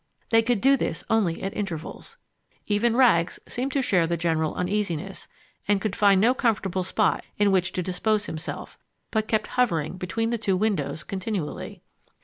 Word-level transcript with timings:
They 0.31 0.41
could 0.41 0.61
do 0.61 0.77
this 0.77 1.03
only 1.11 1.43
at 1.43 1.55
intervals. 1.55 2.17
Even 2.65 2.97
Rags 2.97 3.37
seemed 3.47 3.71
to 3.73 3.83
share 3.83 4.07
the 4.07 4.17
general 4.17 4.55
uneasiness, 4.55 5.27
and 5.67 5.79
could 5.79 5.95
find 5.95 6.19
no 6.19 6.33
comfortable 6.33 6.81
spot 6.81 7.23
in 7.37 7.51
which 7.51 7.71
to 7.73 7.83
dispose 7.83 8.25
himself, 8.25 8.79
but 9.11 9.27
kept 9.27 9.45
hovering 9.61 9.97
between 9.97 10.31
the 10.31 10.39
two 10.39 10.57
windows 10.57 11.03
continually. 11.03 11.83